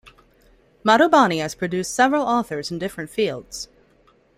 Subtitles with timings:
[0.83, 3.67] Madhubani has produced several authors in different fields.